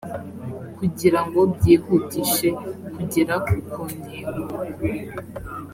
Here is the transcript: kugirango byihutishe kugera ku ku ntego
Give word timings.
kugirango 0.77 1.39
byihutishe 1.55 2.47
kugera 2.95 3.35
ku 3.47 3.55
ku 3.71 3.81
ntego 3.97 4.41